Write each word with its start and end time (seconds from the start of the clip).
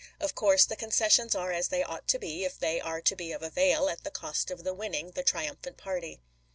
Of 0.19 0.33
course 0.33 0.65
the 0.65 0.75
concessions 0.75 1.35
are 1.35 1.51
as 1.51 1.67
they 1.67 1.83
ought 1.83 2.07
to 2.07 2.17
be, 2.17 2.43
if 2.43 2.57
they 2.57 2.81
are 2.81 3.01
to 3.01 3.15
be 3.15 3.31
of 3.33 3.43
avail, 3.43 3.87
at 3.87 4.03
the 4.03 4.09
cost 4.09 4.49
of 4.49 4.63
the 4.63 4.73
winning, 4.73 5.11
the 5.11 5.21
triumphant 5.21 5.77
party. 5.77 6.19